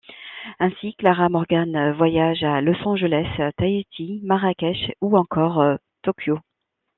Ainsi, 0.59 0.95
Clara 0.95 1.29
Morgane 1.29 1.91
voyage 1.93 2.43
à 2.43 2.59
Los 2.59 2.75
Angeles, 2.87 3.27
Tahiti, 3.55 4.19
Marrakech 4.23 4.91
ou 4.99 5.15
encore 5.15 5.63
Tokyo... 6.01 6.39